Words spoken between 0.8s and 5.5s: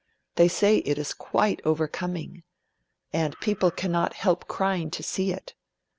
is quite overcoming and people cannot help crying to see